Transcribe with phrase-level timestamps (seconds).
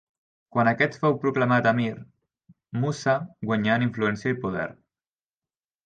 [0.53, 1.91] Quan aquest fou proclamat emir,
[2.81, 3.15] Mussa
[3.51, 4.69] guanyà en influència i poder.